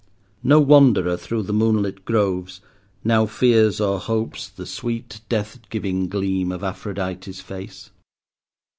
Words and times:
No 0.41 0.59
wanderer 0.59 1.15
through 1.15 1.43
the 1.43 1.53
moonlit 1.53 2.05
groves 2.05 2.59
now 3.03 3.27
fears 3.27 3.79
or 3.79 3.99
hopes 3.99 4.49
the 4.49 4.65
sweet, 4.65 5.21
death 5.29 5.59
giving 5.69 6.09
gleam 6.09 6.51
of 6.51 6.63
Aphrodite's 6.63 7.39
face. 7.39 7.91